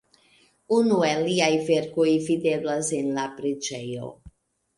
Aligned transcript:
Unu 0.77 0.95
el 1.09 1.21
liaj 1.27 1.49
verkoj 1.67 2.07
videblas 2.31 2.91
en 3.01 3.13
la 3.19 3.27
preĝejo. 3.37 4.11